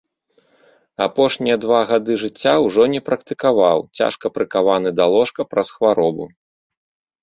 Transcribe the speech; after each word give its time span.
Апошнія 1.05 1.57
два 1.65 1.79
гады 1.91 2.17
жыцця 2.25 2.55
ўжо 2.65 2.83
не 2.95 3.01
практыкаваў, 3.11 3.87
цяжка 4.03 4.35
прыкаваны 4.41 4.89
да 5.01 5.05
ложка 5.17 5.41
праз 5.57 5.67
хваробу. 5.79 6.25